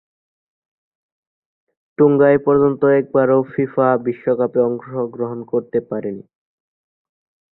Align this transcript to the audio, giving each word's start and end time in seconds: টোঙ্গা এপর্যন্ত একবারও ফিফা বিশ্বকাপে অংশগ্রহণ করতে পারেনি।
টোঙ্গা 1.97 2.27
এপর্যন্ত 2.37 2.81
একবারও 2.99 3.39
ফিফা 3.51 3.87
বিশ্বকাপে 4.05 4.59
অংশগ্রহণ 4.69 5.39
করতে 5.51 5.79
পারেনি। 5.89 6.23